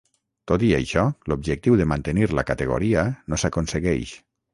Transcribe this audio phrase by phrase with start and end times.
[0.51, 1.03] Tot i això,
[1.33, 3.05] l’objectiu de mantenir la categoria
[3.35, 4.15] no s’aconsegueix.